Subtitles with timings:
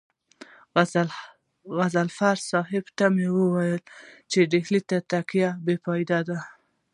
[1.77, 3.81] غضنفر صاحب ته مې وويل
[4.31, 5.27] چې ډهلي ته تګ
[5.65, 6.39] بې فايدې دی.